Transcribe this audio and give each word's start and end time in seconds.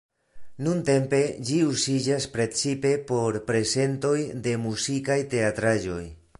Nuntempe 0.67 1.19
ĝi 1.49 1.59
uziĝas 1.73 2.27
precipe 2.39 2.95
por 3.13 3.39
prezentoj 3.53 4.17
de 4.49 4.57
muzikaj 4.67 5.23
teatraĵoj. 5.35 6.03